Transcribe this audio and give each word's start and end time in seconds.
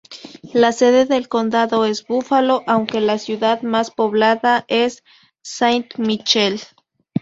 La 0.53 0.71
sede 0.71 1.05
del 1.05 1.27
condado 1.29 1.85
es 1.85 2.07
Búfalo, 2.07 2.63
aunque 2.65 3.01
la 3.01 3.19
ciudad 3.19 3.61
más 3.61 3.91
poblada 3.91 4.65
es 4.67 5.03
Saint 5.43 5.95
Michel. 5.99 6.59